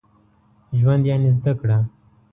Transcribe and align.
ژوند 0.79 1.03
يعني 1.11 1.29
زده 1.37 1.53
کړه. 1.59 1.77